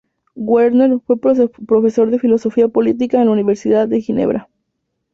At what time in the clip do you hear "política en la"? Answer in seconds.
2.69-3.33